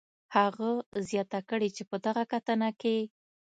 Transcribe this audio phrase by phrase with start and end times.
[0.35, 0.69] هغه
[1.09, 2.97] زیاته کړې چې په دغه کتنه کې